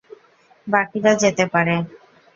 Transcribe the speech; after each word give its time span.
বাকিরা 0.67 1.11
যেতে 1.21 1.45
পারে। 1.53 1.75